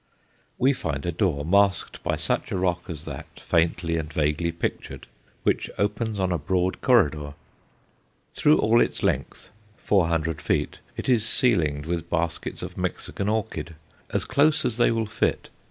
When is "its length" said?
8.81-9.49